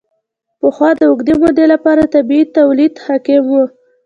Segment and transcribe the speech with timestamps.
[0.59, 3.55] پخوا د اوږدې مودې لپاره طبیعي تولید حاکم و.